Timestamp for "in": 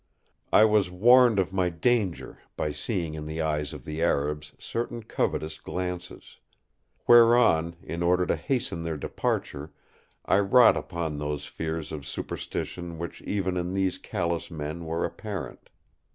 3.13-3.25, 7.83-8.01, 13.57-13.75